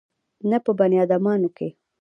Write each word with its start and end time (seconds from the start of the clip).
نه 0.49 0.57
په 0.65 0.71
بنيادامانو 0.79 1.49
کښې. 1.57 1.69